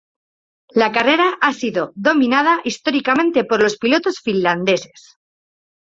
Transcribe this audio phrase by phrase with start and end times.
[0.81, 5.19] La carrera ha sido dominada históricamente por los pilotos finlandeses.